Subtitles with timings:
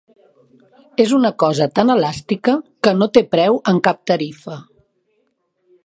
[1.03, 2.57] És una cosa tan elàstica,
[2.87, 4.61] que no té preu en cap tarifa